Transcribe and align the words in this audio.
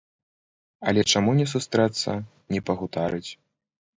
Але 0.91 1.01
чаму 1.15 1.35
не 1.41 1.45
сустрэцца, 1.53 2.11
не 2.55 2.61
пагутарыць. 2.69 3.31